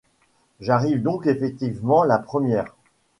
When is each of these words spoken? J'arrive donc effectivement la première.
J'arrive 0.59 1.03
donc 1.03 1.27
effectivement 1.27 2.03
la 2.03 2.17
première. 2.17 2.75